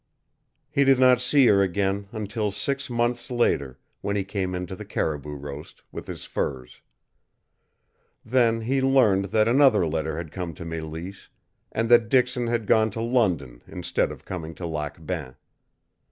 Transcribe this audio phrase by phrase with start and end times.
[0.71, 4.75] He did not see her again until six months later, when he came in to
[4.75, 6.81] the caribou roast, with his furs.
[8.25, 11.27] Then he learned that another letter had come to Mélisse,
[11.71, 15.35] and that Dixon had gone to London instead of coming to Lac Bain.